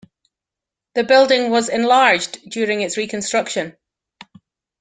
The 0.95 1.03
building 1.03 1.51
was 1.51 1.69
enlarged 1.69 2.49
during 2.49 2.81
its 2.81 2.97
reconstruction. 2.97 3.77